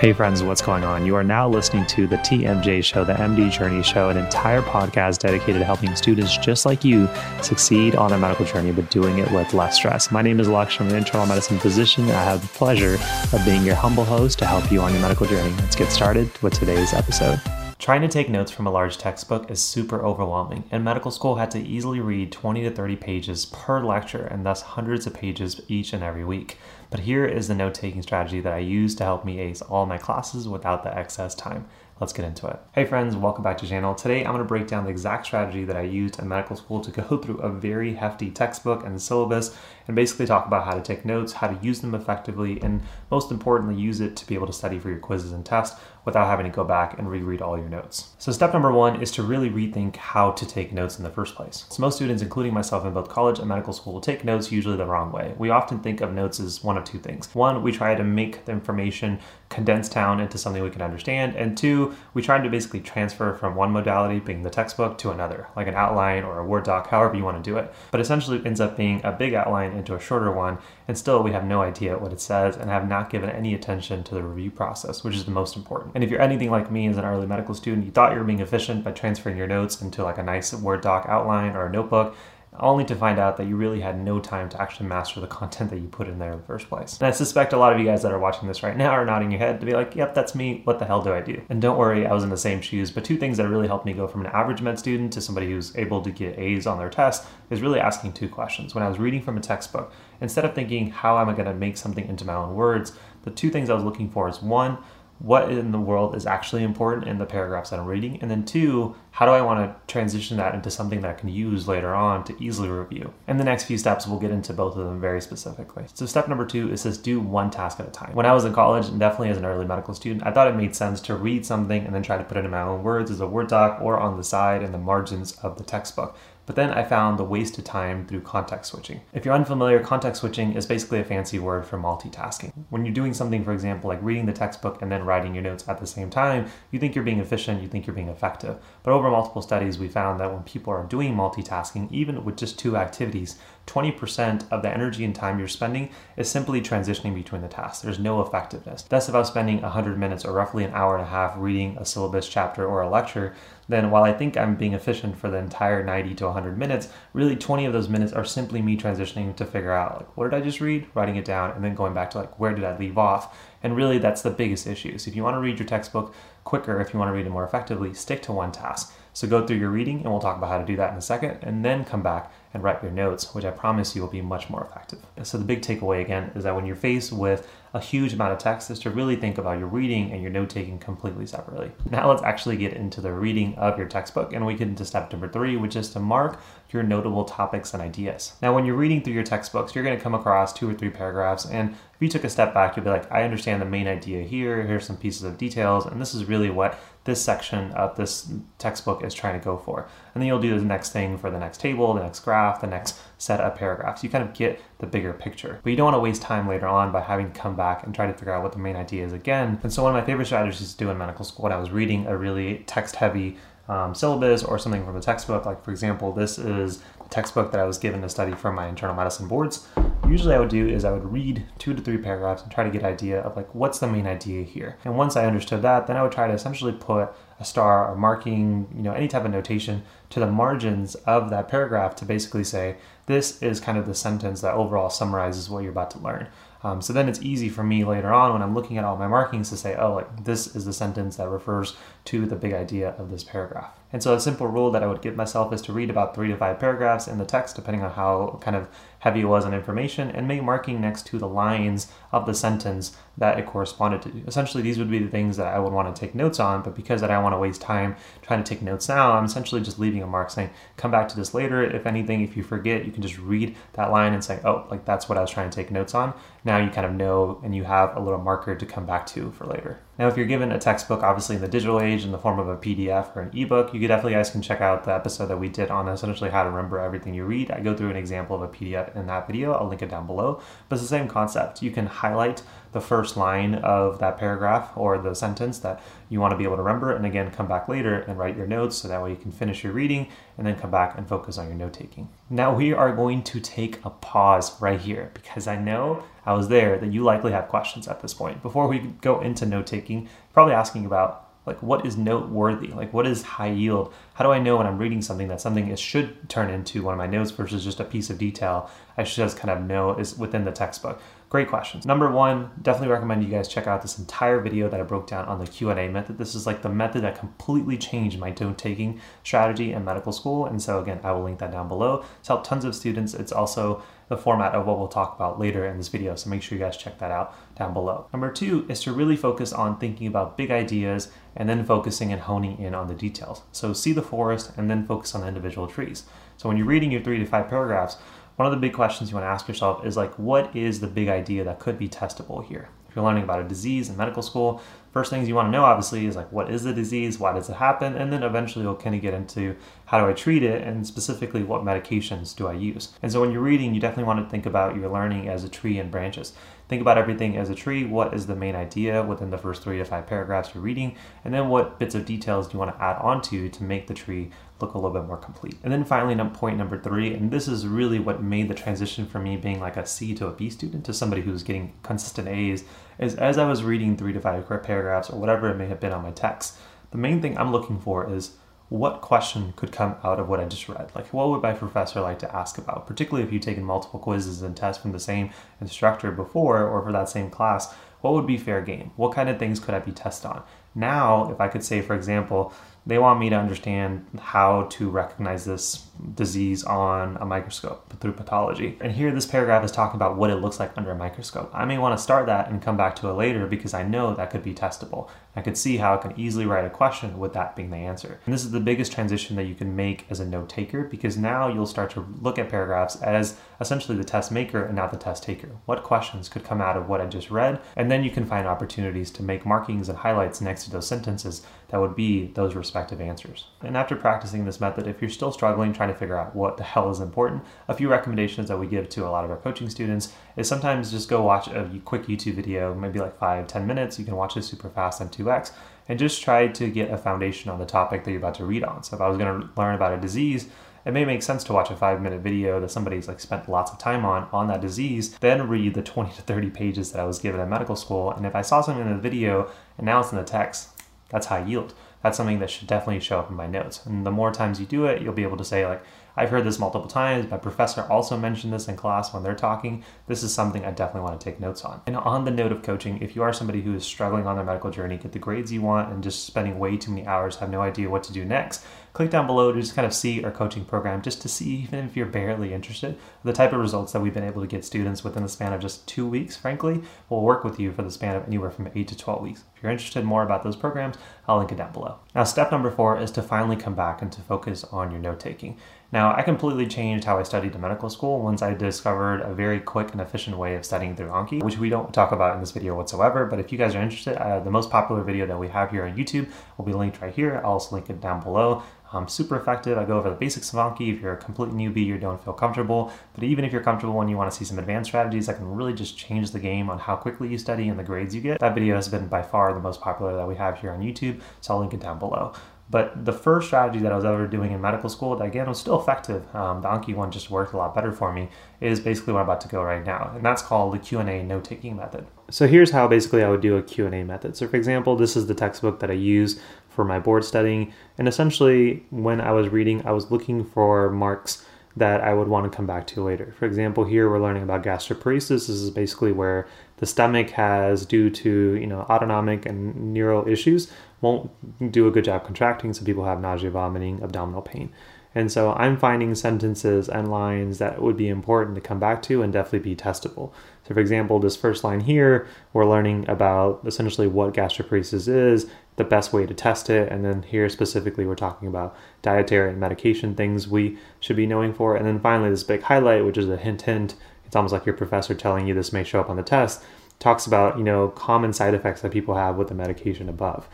[0.00, 1.04] Hey, friends, what's going on?
[1.04, 5.18] You are now listening to the TMJ Show, the MD Journey Show, an entire podcast
[5.18, 7.06] dedicated to helping students just like you
[7.42, 10.10] succeed on their medical journey, but doing it with less stress.
[10.10, 10.80] My name is Alex.
[10.80, 12.04] I'm an internal medicine physician.
[12.04, 12.94] And I have the pleasure
[13.34, 15.54] of being your humble host to help you on your medical journey.
[15.58, 17.38] Let's get started with today's episode.
[17.78, 20.64] Trying to take notes from a large textbook is super overwhelming.
[20.70, 24.62] and medical school, had to easily read 20 to 30 pages per lecture and thus
[24.62, 26.56] hundreds of pages each and every week.
[26.90, 29.86] But here is the note taking strategy that I use to help me ace all
[29.86, 31.66] my classes without the excess time.
[32.00, 32.58] Let's get into it.
[32.72, 33.94] Hey friends, welcome back to the channel.
[33.94, 36.80] Today I'm going to break down the exact strategy that I used in medical school
[36.80, 39.56] to go through a very hefty textbook and syllabus
[39.86, 43.30] and basically talk about how to take notes, how to use them effectively, and most
[43.30, 46.46] importantly, use it to be able to study for your quizzes and tests without having
[46.46, 48.10] to go back and reread all your notes.
[48.18, 51.34] So step number one is to really rethink how to take notes in the first
[51.34, 51.66] place.
[51.68, 54.76] So most students, including myself in both college and medical school, will take notes usually
[54.76, 55.34] the wrong way.
[55.38, 57.34] We often think of notes as one of two things.
[57.34, 59.18] One, we try to make the information
[59.48, 63.56] condensed down into something we can understand, and two, we try to basically transfer from
[63.56, 67.16] one modality, being the textbook, to another, like an outline or a Word doc, however
[67.16, 67.72] you want to do it.
[67.90, 71.22] But essentially it ends up being a big outline into a shorter one, and still
[71.22, 74.22] we have no idea what it says and have not given any attention to the
[74.22, 75.89] review process, which is the most important.
[75.94, 78.24] And if you're anything like me as an early medical student, you thought you were
[78.24, 81.70] being efficient by transferring your notes into like a nice Word doc outline or a
[81.70, 82.16] notebook,
[82.58, 85.70] only to find out that you really had no time to actually master the content
[85.70, 86.98] that you put in there in the first place.
[86.98, 89.04] And I suspect a lot of you guys that are watching this right now are
[89.04, 90.60] nodding your head to be like, yep, that's me.
[90.64, 91.40] What the hell do I do?
[91.48, 92.90] And don't worry, I was in the same shoes.
[92.90, 95.48] But two things that really helped me go from an average med student to somebody
[95.48, 98.74] who's able to get A's on their test is really asking two questions.
[98.74, 101.54] When I was reading from a textbook, instead of thinking, how am I going to
[101.54, 104.78] make something into my own words, the two things I was looking for is one,
[105.20, 108.44] what in the world is actually important in the paragraphs that I'm reading, and then
[108.44, 111.94] two, how do I want to transition that into something that I can use later
[111.94, 113.12] on to easily review?
[113.28, 115.84] In the next few steps, we'll get into both of them very specifically.
[115.92, 118.14] So, step number two is just do one task at a time.
[118.14, 120.56] When I was in college, and definitely as an early medical student, I thought it
[120.56, 123.10] made sense to read something and then try to put it in my own words
[123.10, 126.16] as a Word doc or on the side in the margins of the textbook.
[126.50, 129.02] But then I found the wasted time through context switching.
[129.12, 132.52] If you're unfamiliar, context switching is basically a fancy word for multitasking.
[132.70, 135.68] When you're doing something, for example, like reading the textbook and then writing your notes
[135.68, 138.56] at the same time, you think you're being efficient, you think you're being effective.
[138.82, 142.58] But over multiple studies, we found that when people are doing multitasking, even with just
[142.58, 143.38] two activities,
[143.70, 147.82] 20% of the energy and time you're spending is simply transitioning between the tasks.
[147.82, 148.82] There's no effectiveness.
[148.82, 152.28] That's about spending 100 minutes or roughly an hour and a half reading a syllabus
[152.28, 153.32] chapter or a lecture.
[153.68, 157.36] Then, while I think I'm being efficient for the entire 90 to 100 minutes, really
[157.36, 160.44] 20 of those minutes are simply me transitioning to figure out, like, what did I
[160.44, 162.98] just read, writing it down, and then going back to, like, where did I leave
[162.98, 163.38] off?
[163.62, 164.98] And really, that's the biggest issue.
[164.98, 167.30] So, if you want to read your textbook quicker, if you want to read it
[167.30, 168.92] more effectively, stick to one task.
[169.12, 171.02] So, go through your reading, and we'll talk about how to do that in a
[171.02, 174.22] second, and then come back and write your notes, which I promise you will be
[174.22, 174.98] much more effective.
[175.22, 178.38] So, the big takeaway again is that when you're faced with a huge amount of
[178.38, 181.70] text, is to really think about your reading and your note taking completely separately.
[181.90, 185.12] Now, let's actually get into the reading of your textbook, and we get into step
[185.12, 188.34] number three, which is to mark your notable topics and ideas.
[188.42, 190.90] Now, when you're reading through your textbooks, you're going to come across two or three
[190.90, 193.86] paragraphs, and if you took a step back, you'll be like, I understand the main
[193.86, 197.96] idea here, here's some pieces of details, and this is really what this section of
[197.96, 199.88] this textbook is trying to go for.
[200.14, 202.66] And then you'll do the next thing for the next table, the next graph, the
[202.66, 204.04] next set of paragraphs.
[204.04, 205.60] You kind of get the bigger picture.
[205.62, 207.94] But you don't want to waste time later on by having to come back and
[207.94, 209.60] try to figure out what the main idea is again.
[209.62, 211.70] And so one of my favorite strategies to do in medical school when I was
[211.70, 213.36] reading a really text heavy
[213.68, 217.60] um, syllabus or something from the textbook, like for example, this is the textbook that
[217.60, 219.68] I was given to study for my internal medicine boards
[220.10, 222.70] usually I would do is I would read two to three paragraphs and try to
[222.70, 224.76] get an idea of like what's the main idea here.
[224.84, 227.96] And once I understood that, then I would try to essentially put a star or
[227.96, 232.44] marking, you know, any type of notation to the margins of that paragraph to basically
[232.44, 236.26] say this is kind of the sentence that overall summarizes what you're about to learn.
[236.62, 239.08] Um, so then it's easy for me later on when I'm looking at all my
[239.08, 241.76] markings to say, oh, like this is the sentence that refers
[242.06, 243.74] to the big idea of this paragraph.
[243.92, 246.28] And so a simple rule that I would give myself is to read about three
[246.28, 248.68] to five paragraphs in the text, depending on how kind of
[249.00, 253.38] heavy was on information, and make marking next to the lines of the sentence that
[253.38, 254.12] it corresponded to.
[254.26, 256.74] Essentially, these would be the things that I would want to take notes on, but
[256.74, 259.78] because I don't want to waste time trying to take notes now, I'm essentially just
[259.78, 261.62] leaving a mark saying, come back to this later.
[261.62, 264.84] If anything, if you forget, you can just read that line and say, oh, like
[264.84, 266.14] that's what I was trying to take notes on.
[266.44, 269.30] Now you kind of know and you have a little marker to come back to
[269.32, 269.80] for later.
[269.98, 272.48] Now, if you're given a textbook, obviously in the digital age in the form of
[272.48, 275.38] a PDF or an ebook, you you definitely guys can check out the episode that
[275.38, 277.50] we did on essentially how to remember everything you read.
[277.50, 279.52] I go through an example of a PDF in that video.
[279.52, 280.42] I'll link it down below.
[280.68, 281.62] But it's the same concept.
[281.62, 282.42] You can highlight
[282.72, 286.56] the first line of that paragraph or the sentence that you want to be able
[286.56, 289.16] to remember, and again, come back later and write your notes so that way you
[289.16, 290.08] can finish your reading
[290.38, 292.08] and then come back and focus on your note taking.
[292.28, 296.48] Now, we are going to take a pause right here because I know I was
[296.48, 298.42] there that you likely have questions at this point.
[298.42, 302.68] Before we go into note taking, probably asking about like what is noteworthy?
[302.68, 303.92] Like what is high yield?
[304.14, 306.94] How do i know when i'm reading something that something is, should turn into one
[306.94, 309.94] of my notes versus just a piece of detail i should just kind of know
[309.94, 311.00] is within the textbook?
[311.30, 311.86] Great questions.
[311.86, 315.24] Number one definitely recommend you guys check out this entire video that i broke down
[315.26, 316.18] on the q&a method.
[316.18, 320.46] This is like the method that completely changed my note taking strategy in medical school
[320.46, 322.04] and so again i will link that down below.
[322.20, 323.14] It's helped tons of students.
[323.14, 326.16] It's also the format of what we'll talk about later in this video.
[326.16, 328.08] So make sure you guys check that out down below.
[328.12, 332.20] Number two is to really focus on thinking about big ideas and then focusing and
[332.20, 333.42] honing in on the details.
[333.52, 336.02] So see the forest and then focus on the individual trees.
[336.36, 337.98] So when you're reading your three to five paragraphs,
[338.34, 340.88] one of the big questions you want to ask yourself is like, what is the
[340.88, 342.68] big idea that could be testable here?
[342.90, 344.60] If you're learning about a disease in medical school,
[344.92, 347.48] first things you want to know obviously is like what is the disease, why does
[347.48, 349.54] it happen, and then eventually you'll kind of get into
[349.84, 352.92] how do I treat it and specifically what medications do I use.
[353.00, 355.48] And so when you're reading, you definitely want to think about your learning as a
[355.48, 356.32] tree and branches.
[356.70, 357.84] Think about everything as a tree.
[357.84, 360.94] What is the main idea within the first three to five paragraphs you're reading?
[361.24, 363.94] And then what bits of details do you want to add onto to make the
[363.94, 364.30] tree
[364.60, 365.56] look a little bit more complete.
[365.64, 369.24] And then finally, point number three, and this is really what made the transition from
[369.24, 372.62] me being like a C to a B student to somebody who's getting consistent A's,
[373.00, 375.92] is as I was reading three to five paragraphs or whatever it may have been
[375.92, 376.56] on my text,
[376.92, 378.36] the main thing I'm looking for is
[378.70, 380.90] what question could come out of what I just read?
[380.94, 382.86] Like, what would my professor like to ask about?
[382.86, 385.30] Particularly if you've taken multiple quizzes and tests from the same
[385.60, 388.92] instructor before or for that same class, what would be fair game?
[388.94, 390.44] What kind of things could I be tested on?
[390.74, 392.52] Now, if I could say, for example,
[392.86, 398.76] they want me to understand how to recognize this disease on a microscope through pathology.
[398.80, 401.50] And here, this paragraph is talking about what it looks like under a microscope.
[401.54, 404.14] I may want to start that and come back to it later because I know
[404.14, 405.08] that could be testable.
[405.36, 408.20] I could see how I can easily write a question with that being the answer.
[408.24, 411.16] And this is the biggest transition that you can make as a note taker because
[411.16, 414.96] now you'll start to look at paragraphs as essentially the test maker and not the
[414.96, 415.50] test taker.
[415.66, 417.60] What questions could come out of what I just read?
[417.76, 421.42] And then you can find opportunities to make markings and highlights next to those sentences
[421.68, 423.46] that would be those respective answers.
[423.60, 426.62] And after practicing this method, if you're still struggling trying to figure out what the
[426.62, 429.68] hell is important, a few recommendations that we give to a lot of our coaching
[429.68, 433.98] students is sometimes just go watch a quick YouTube video, maybe like five, ten minutes.
[433.98, 435.52] You can watch it super fast on 2x
[435.88, 438.62] and just try to get a foundation on the topic that you're about to read
[438.62, 438.82] on.
[438.82, 440.48] So if I was going to learn about a disease,
[440.84, 443.70] it may make sense to watch a five minute video that somebody's like spent lots
[443.70, 447.04] of time on on that disease, then read the 20 to 30 pages that I
[447.04, 448.12] was given in medical school.
[448.12, 450.68] And if I saw something in the video and now it's in the text,
[451.10, 451.74] that's high yield.
[452.02, 453.84] That's something that should definitely show up in my notes.
[453.84, 455.82] And the more times you do it, you'll be able to say, like,
[456.16, 457.30] I've heard this multiple times.
[457.30, 459.84] My professor also mentioned this in class when they're talking.
[460.06, 461.80] This is something I definitely want to take notes on.
[461.86, 464.44] And on the note of coaching, if you are somebody who is struggling on their
[464.44, 467.50] medical journey, get the grades you want, and just spending way too many hours, have
[467.50, 470.30] no idea what to do next, click down below to just kind of see our
[470.30, 474.00] coaching program, just to see, even if you're barely interested, the type of results that
[474.00, 477.22] we've been able to get students within the span of just two weeks, frankly, will
[477.22, 479.44] work with you for the span of anywhere from eight to 12 weeks.
[479.56, 480.96] If you're interested more about those programs,
[481.28, 481.98] I'll link it down below.
[482.14, 485.20] Now, step number four is to finally come back and to focus on your note
[485.20, 485.56] taking.
[485.92, 489.58] Now, I completely changed how I studied in medical school once I discovered a very
[489.58, 492.52] quick and efficient way of studying through Anki, which we don't talk about in this
[492.52, 493.26] video whatsoever.
[493.26, 495.84] But if you guys are interested, uh, the most popular video that we have here
[495.84, 497.40] on YouTube will be linked right here.
[497.42, 498.62] I'll also link it down below.
[498.92, 499.78] Um, super effective.
[499.78, 500.94] I go over the basics of Anki.
[500.94, 502.92] If you're a complete newbie, you don't feel comfortable.
[503.14, 505.52] But even if you're comfortable and you want to see some advanced strategies that can
[505.52, 508.38] really just change the game on how quickly you study and the grades you get,
[508.38, 511.20] that video has been by far the most popular that we have here on YouTube.
[511.40, 512.32] So I'll link it down below.
[512.70, 515.58] But the first strategy that I was ever doing in medical school, that again was
[515.58, 518.28] still effective, um, the Anki one just worked a lot better for me,
[518.60, 521.74] is basically what I'm about to go right now, and that's called the Q&A note-taking
[521.74, 522.06] method.
[522.30, 524.36] So here's how basically I would do a Q&A method.
[524.36, 528.06] So for example, this is the textbook that I use for my board studying, and
[528.06, 531.44] essentially when I was reading, I was looking for marks
[531.76, 533.32] that I would want to come back to later.
[533.38, 535.28] For example, here we're learning about gastroparesis.
[535.28, 536.48] This is basically where
[536.78, 542.04] the stomach has, due to you know autonomic and neural issues, won't do a good
[542.04, 544.72] job contracting, so people have nausea, vomiting, abdominal pain.
[545.14, 549.22] And so I'm finding sentences and lines that would be important to come back to
[549.22, 550.32] and definitely be testable.
[550.66, 555.84] So, for example, this first line here, we're learning about essentially what gastroparesis is, the
[555.84, 560.14] best way to test it, and then here specifically, we're talking about dietary and medication
[560.14, 561.74] things we should be knowing for.
[561.74, 563.96] And then finally, this big highlight, which is a hint, hint.
[564.26, 566.62] It's almost like your professor telling you this may show up on the test,
[567.00, 570.48] talks about you know common side effects that people have with the medication above.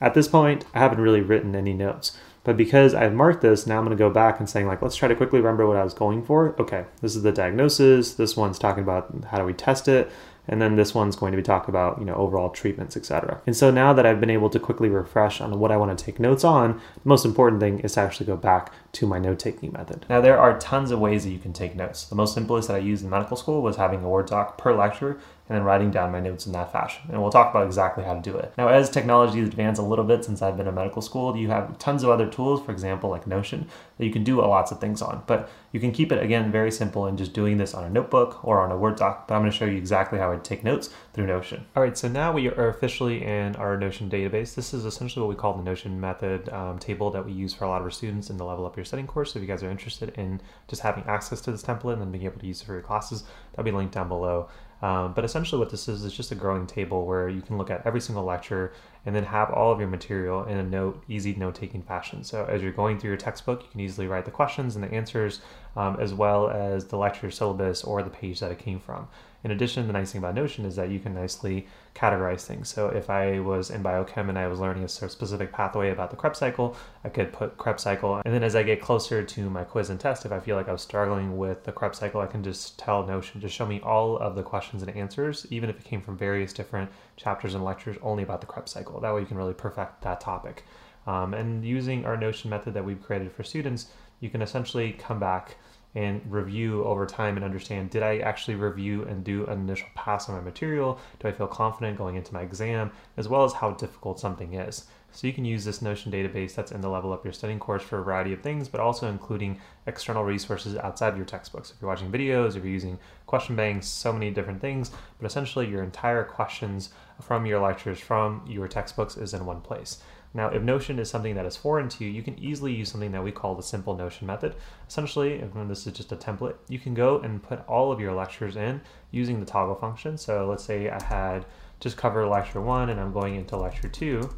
[0.00, 3.78] At this point, I haven't really written any notes But because I've marked this, now
[3.78, 5.92] I'm to go back and saying like, let's try to quickly remember what I was
[5.92, 6.54] going for.
[6.58, 8.14] Okay, this is the diagnosis.
[8.14, 10.10] This one's talking about how do we test it
[10.48, 13.56] and then this one's going to be talking about you know overall treatments etc and
[13.56, 16.18] so now that i've been able to quickly refresh on what i want to take
[16.18, 19.70] notes on the most important thing is to actually go back to my note taking
[19.72, 22.68] method now there are tons of ways that you can take notes the most simplest
[22.68, 25.64] that i used in medical school was having a word doc per lecture and then
[25.64, 27.02] writing down my notes in that fashion.
[27.10, 28.52] And we'll talk about exactly how to do it.
[28.58, 31.48] Now, as technology has advanced a little bit since I've been in medical school, you
[31.48, 34.80] have tons of other tools, for example, like Notion, that you can do lots of
[34.80, 35.22] things on.
[35.26, 38.44] But you can keep it, again, very simple and just doing this on a notebook
[38.44, 39.26] or on a Word doc.
[39.26, 41.64] But I'm going to show you exactly how I take notes through Notion.
[41.74, 44.54] All right, so now we are officially in our Notion database.
[44.54, 47.64] This is essentially what we call the Notion method um, table that we use for
[47.64, 49.32] a lot of our students in the Level Up Your Studying course.
[49.32, 52.12] So if you guys are interested in just having access to this template and then
[52.12, 54.48] being able to use it for your classes, that'll be linked down below.
[54.80, 57.70] Um, but essentially, what this is is just a growing table where you can look
[57.70, 58.72] at every single lecture
[59.04, 62.22] and then have all of your material in a note, easy note taking fashion.
[62.22, 64.92] So, as you're going through your textbook, you can easily write the questions and the
[64.94, 65.40] answers,
[65.76, 69.08] um, as well as the lecture syllabus or the page that it came from.
[69.44, 72.68] In addition, the nice thing about Notion is that you can nicely categorize things.
[72.68, 76.16] So if I was in biochem and I was learning a specific pathway about the
[76.16, 78.20] Krebs cycle, I could put Krebs cycle.
[78.24, 80.68] And then as I get closer to my quiz and test, if I feel like
[80.68, 83.80] I was struggling with the Krebs cycle, I can just tell Notion to show me
[83.80, 87.64] all of the questions and answers, even if it came from various different chapters and
[87.64, 89.00] lectures only about the Krebs cycle.
[89.00, 90.64] That way you can really perfect that topic.
[91.06, 93.86] Um, and using our Notion method that we've created for students,
[94.18, 95.56] you can essentially come back
[95.98, 100.28] and review over time and understand did I actually review and do an initial pass
[100.28, 101.00] on my material?
[101.18, 102.92] Do I feel confident going into my exam?
[103.16, 104.84] As well as how difficult something is.
[105.10, 107.82] So you can use this Notion database that's in the Level Up Your Studying course
[107.82, 111.72] for a variety of things, but also including external resources outside of your textbooks.
[111.72, 115.66] If you're watching videos, if you're using question banks, so many different things, but essentially
[115.66, 116.90] your entire questions
[117.20, 120.00] from your lectures, from your textbooks is in one place.
[120.34, 123.12] Now, if Notion is something that is foreign to you, you can easily use something
[123.12, 124.54] that we call the simple Notion method.
[124.86, 128.56] Essentially, this is just a template, you can go and put all of your lectures
[128.56, 128.80] in
[129.10, 130.18] using the toggle function.
[130.18, 131.46] So let's say I had
[131.80, 134.28] just covered lecture one and I'm going into lecture two.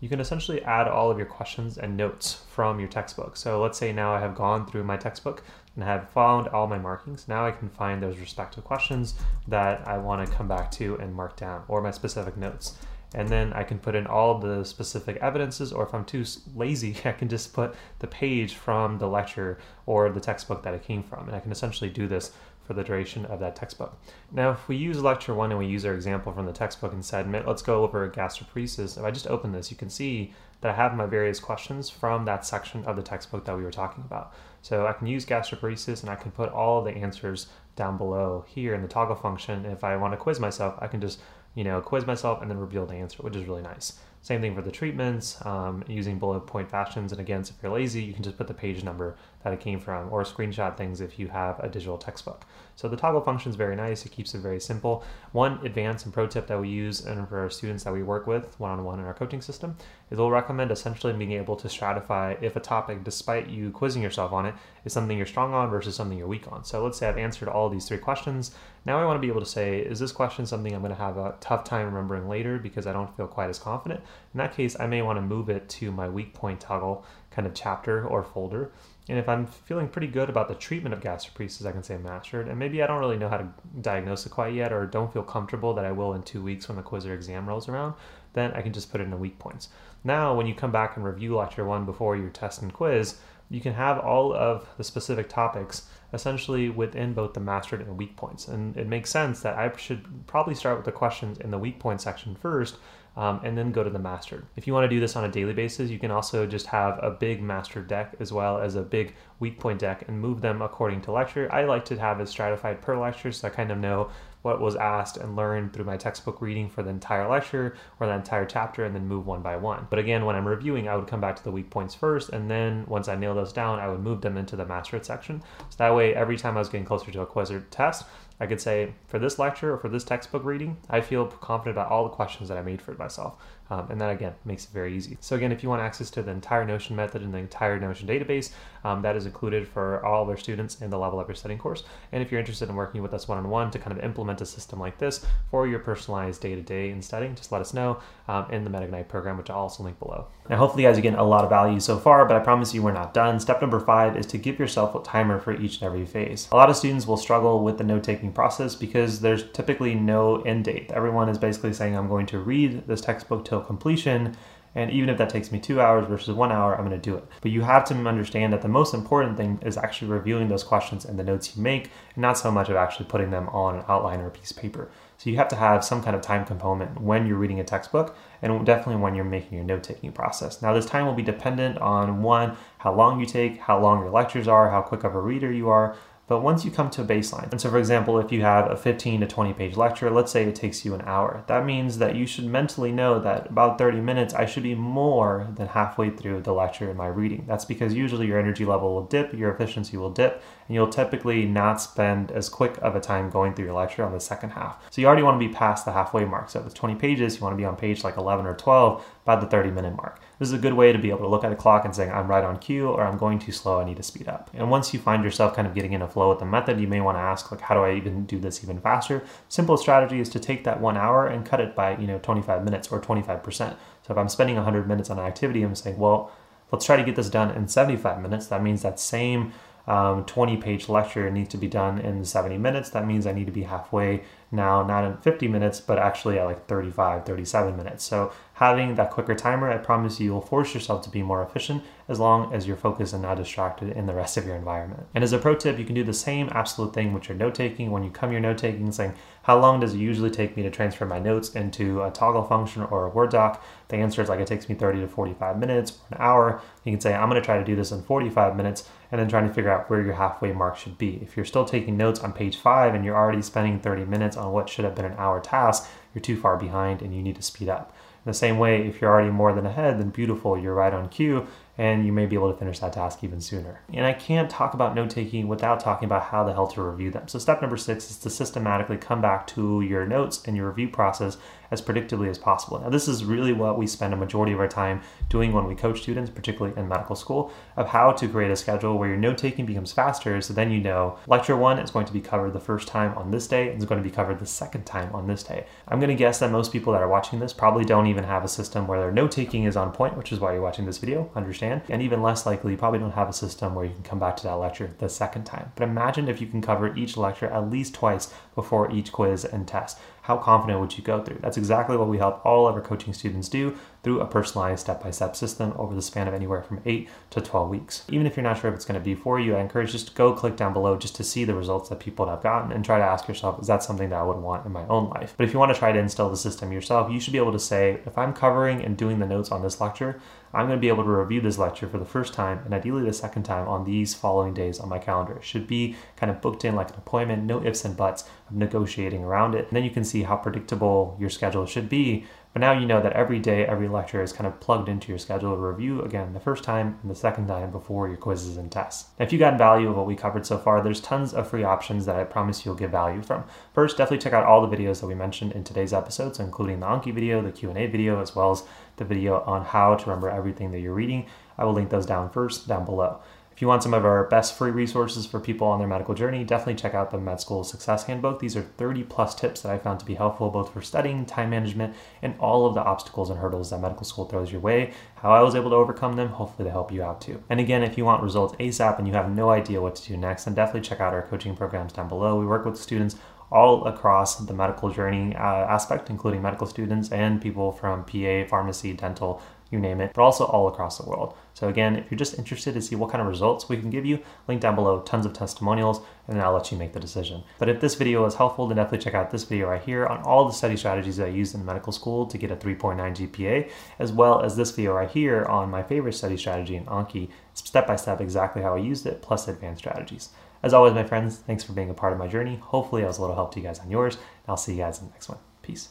[0.00, 3.36] You can essentially add all of your questions and notes from your textbook.
[3.36, 5.42] So let's say now I have gone through my textbook
[5.74, 7.26] and have found all my markings.
[7.26, 9.14] Now I can find those respective questions
[9.48, 12.76] that I want to come back to and mark down or my specific notes
[13.14, 16.24] and then I can put in all the specific evidences, or if I'm too
[16.54, 20.84] lazy, I can just put the page from the lecture or the textbook that it
[20.84, 22.32] came from, and I can essentially do this
[22.68, 23.98] for the duration of that textbook.
[24.30, 27.02] Now, if we use lecture one and we use our example from the textbook and
[27.02, 30.74] said, let's go over gastroparesis, if I just open this, you can see that I
[30.74, 34.34] have my various questions from that section of the textbook that we were talking about.
[34.60, 38.74] So I can use gastroparesis and I can put all the answers down below here
[38.74, 39.64] in the toggle function.
[39.64, 41.20] If I want to quiz myself, I can just
[41.58, 43.98] you know, quiz myself and then reveal the answer, which is really nice.
[44.22, 47.10] Same thing for the treatments, um, using bullet point fashions.
[47.10, 49.80] And again, if you're lazy, you can just put the page number that it came
[49.80, 52.44] from or screenshot things if you have a digital textbook.
[52.74, 54.06] So the toggle function is very nice.
[54.06, 55.02] It keeps it very simple.
[55.32, 58.26] One advanced and pro tip that we use and for our students that we work
[58.26, 59.76] with one-on-one in our coaching system
[60.10, 64.32] is we'll recommend essentially being able to stratify if a topic, despite you quizzing yourself
[64.32, 64.54] on it,
[64.84, 66.64] is something you're strong on versus something you're weak on.
[66.64, 68.54] So let's say I've answered all these three questions.
[68.86, 70.98] Now I want to be able to say, is this question something I'm going to
[70.98, 74.00] have a tough time remembering later because I don't feel quite as confident?
[74.34, 77.46] In that case, I may want to move it to my weak point toggle kind
[77.46, 78.72] of chapter or folder.
[79.08, 82.48] And if I'm feeling pretty good about the treatment of gastroparesis, I can say mastered.
[82.48, 83.48] And maybe I don't really know how to
[83.80, 86.76] diagnose it quite yet, or don't feel comfortable that I will in two weeks when
[86.76, 87.94] the quiz or exam rolls around,
[88.34, 89.70] then I can just put it in the weak points.
[90.04, 93.16] Now, when you come back and review lecture one before your test and quiz,
[93.50, 97.94] you can have all of the specific topics essentially within both the mastered and the
[97.94, 98.48] weak points.
[98.48, 101.78] And it makes sense that I should probably start with the questions in the weak
[101.78, 102.76] point section first
[103.18, 104.46] um, and then go to the mastered.
[104.54, 107.00] If you want to do this on a daily basis, you can also just have
[107.02, 110.62] a big master deck as well as a big weak point deck and move them
[110.62, 111.52] according to lecture.
[111.52, 114.10] I like to have it stratified per lecture so I kind of know
[114.42, 118.12] what was asked and learned through my textbook reading for the entire lecture or the
[118.14, 119.88] entire chapter and then move one by one.
[119.90, 122.48] But again, when I'm reviewing, I would come back to the weak points first and
[122.48, 125.42] then once I nail those down, I would move them into the mastered section.
[125.70, 128.04] So that way, every time I was getting closer to a quiz or test,
[128.40, 131.90] I could say for this lecture or for this textbook reading, I feel confident about
[131.90, 133.34] all the questions that I made for myself.
[133.70, 135.16] Um, and that again makes it very easy.
[135.20, 138.06] So again, if you want access to the entire Notion method and the entire Notion
[138.06, 138.50] database,
[138.84, 141.58] um, that is included for all of our students in the Level Up Your Studying
[141.58, 141.84] course.
[142.12, 144.78] And if you're interested in working with us one-on-one to kind of implement a system
[144.78, 148.70] like this for your personalized day-to-day in studying, just let us know um, in the
[148.70, 150.28] Med Elite program, which I'll also link below.
[150.48, 152.72] Now, hopefully you guys are getting a lot of value so far, but I promise
[152.72, 153.38] you we're not done.
[153.38, 156.48] Step number five is to give yourself a timer for each and every phase.
[156.52, 160.42] A lot of students will struggle with the note-taking taking process because there's typically no
[160.42, 160.90] end date.
[160.92, 164.36] Everyone is basically saying, I'm going to read this textbook till completion.
[164.74, 167.16] And even if that takes me two hours versus one hour, I'm going to do
[167.16, 167.24] it.
[167.40, 171.04] But you have to understand that the most important thing is actually reviewing those questions
[171.04, 173.84] and the notes you make, and not so much of actually putting them on an
[173.88, 174.90] outline or a piece of paper.
[175.16, 178.16] So you have to have some kind of time component when you're reading a textbook
[178.40, 180.62] and definitely when you're making your note taking process.
[180.62, 184.10] Now, this time will be dependent on one, how long you take, how long your
[184.10, 185.96] lectures are, how quick of a reader you are,
[186.28, 188.76] but once you come to a baseline, and so for example, if you have a
[188.76, 192.14] 15 to 20 page lecture, let's say it takes you an hour, that means that
[192.14, 196.42] you should mentally know that about 30 minutes, I should be more than halfway through
[196.42, 197.44] the lecture in my reading.
[197.48, 201.46] That's because usually your energy level will dip, your efficiency will dip, and you'll typically
[201.46, 204.84] not spend as quick of a time going through your lecture on the second half.
[204.90, 206.50] So you already want to be past the halfway mark.
[206.50, 209.02] So if it's 20 pages, you want to be on page like 11 or 12
[209.24, 210.20] by the 30 minute mark.
[210.38, 212.12] This is a good way to be able to look at a clock and saying,
[212.12, 214.50] I'm right on cue or I'm going too slow, I need to speed up.
[214.54, 216.86] And once you find yourself kind of getting in a flow with the method, you
[216.86, 219.24] may want to ask, like, how do I even do this even faster?
[219.48, 222.64] Simple strategy is to take that one hour and cut it by, you know, 25
[222.64, 223.42] minutes or 25%.
[223.52, 223.76] So
[224.10, 226.30] if I'm spending 100 minutes on an activity, I'm saying, well,
[226.70, 228.46] let's try to get this done in 75 minutes.
[228.46, 229.52] That means that same
[229.88, 232.90] um, 20 page lecture needs to be done in 70 minutes.
[232.90, 236.44] That means I need to be halfway now, not in 50 minutes, but actually at
[236.44, 238.04] like 35, 37 minutes.
[238.04, 241.82] So having that quicker timer, I promise you will force yourself to be more efficient
[242.08, 245.06] as long as you're focused and not distracted in the rest of your environment.
[245.14, 247.54] And as a pro tip, you can do the same absolute thing with your note
[247.54, 247.90] taking.
[247.90, 249.14] When you come your note taking, saying,
[249.48, 252.82] how long does it usually take me to transfer my notes into a toggle function
[252.82, 253.64] or a Word doc?
[253.88, 256.60] The answer is like it takes me 30 to 45 minutes or an hour.
[256.84, 259.48] You can say, I'm to try to do this in 45 minutes and then trying
[259.48, 261.18] to figure out where your halfway mark should be.
[261.22, 264.52] If you're still taking notes on page five and you're already spending 30 minutes on
[264.52, 267.42] what should have been an hour task, you're too far behind and you need to
[267.42, 267.96] speed up.
[268.26, 271.08] In the same way, if you're already more than ahead, then beautiful, you're right on
[271.08, 271.46] cue
[271.78, 273.80] and you may be able to finish that task even sooner.
[273.94, 277.10] And I can't talk about note taking without talking about how the hell to review
[277.10, 277.28] them.
[277.28, 280.88] So, step number six is to systematically come back to your notes and your review
[280.88, 281.38] process
[281.70, 282.80] as predictably as possible.
[282.80, 285.74] Now, this is really what we spend a majority of our time doing when we
[285.74, 289.38] coach students, particularly in medical school, of how to create a schedule where your note
[289.38, 290.40] taking becomes faster.
[290.40, 293.30] So then you know lecture one is going to be covered the first time on
[293.30, 295.66] this day and is going to be covered the second time on this day.
[295.86, 298.44] I'm going to guess that most people that are watching this probably don't even have
[298.44, 300.98] a system where their note taking is on point, which is why you're watching this
[300.98, 301.30] video.
[301.36, 301.67] Understand?
[301.72, 301.92] Understand.
[301.92, 304.36] And even less likely, you probably don't have a system where you can come back
[304.38, 305.72] to that lecture the second time.
[305.76, 309.66] But imagine if you can cover each lecture at least twice before each quiz and
[309.66, 309.98] test.
[310.22, 311.38] How confident would you go through?
[311.40, 315.02] That's exactly what we help all of our coaching students do through a personalized step
[315.02, 318.04] by step system over the span of anywhere from 8 to 12 weeks.
[318.08, 320.14] Even if you're not sure if it's going to be for you, I encourage just
[320.14, 322.98] go click down below just to see the results that people have gotten and try
[322.98, 325.34] to ask yourself, is that something that I would want in my own life?
[325.36, 327.52] But if you want to try to instill the system yourself, you should be able
[327.52, 330.20] to say, if I'm covering and doing the notes on this lecture,
[330.52, 333.04] I'm going to be able to review this lecture for the first time and ideally
[333.04, 335.36] the second time on these following days on my calendar.
[335.36, 338.56] It should be kind of booked in like an appointment, no ifs and buts of
[338.56, 339.66] negotiating around it.
[339.68, 342.24] And then you can see how predictable your schedule should be
[342.58, 345.18] but now you know that every day, every lecture is kind of plugged into your
[345.18, 348.72] schedule to review again the first time and the second time before your quizzes and
[348.72, 349.10] tests.
[349.16, 351.62] Now, if you got value of what we covered so far, there's tons of free
[351.62, 353.44] options that I promise you'll get value from.
[353.72, 356.86] First, definitely check out all the videos that we mentioned in today's episodes, including the
[356.86, 358.64] Anki video, the Q&A video, as well as
[358.96, 361.26] the video on how to remember everything that you're reading.
[361.56, 363.20] I will link those down first, down below.
[363.58, 366.44] If you want some of our best free resources for people on their medical journey,
[366.44, 368.38] definitely check out the Med School Success Handbook.
[368.38, 371.50] These are 30 plus tips that I found to be helpful both for studying, time
[371.50, 374.92] management, and all of the obstacles and hurdles that medical school throws your way.
[375.16, 377.42] How I was able to overcome them, hopefully they help you out too.
[377.50, 380.16] And again, if you want results ASAP and you have no idea what to do
[380.16, 382.38] next, then definitely check out our coaching programs down below.
[382.38, 383.16] We work with students
[383.50, 388.92] all across the medical journey uh, aspect, including medical students and people from PA, pharmacy,
[388.92, 391.34] dental, you name it, but also all across the world.
[391.52, 394.06] So again, if you're just interested to see what kind of results we can give
[394.06, 397.42] you, link down below, tons of testimonials, and then I'll let you make the decision.
[397.58, 400.22] But if this video was helpful, then definitely check out this video right here on
[400.22, 403.70] all the study strategies that I used in medical school to get a 3.9 GPA,
[403.98, 407.86] as well as this video right here on my favorite study strategy in Anki, step
[407.86, 410.30] by step exactly how I used it, plus advanced strategies.
[410.62, 412.56] As always, my friends, thanks for being a part of my journey.
[412.56, 414.78] Hopefully I was a little help to you guys on yours, and I'll see you
[414.78, 415.38] guys in the next one.
[415.62, 415.90] Peace.